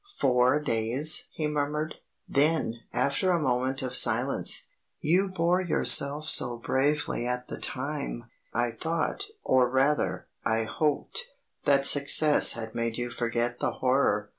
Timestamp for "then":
2.27-2.79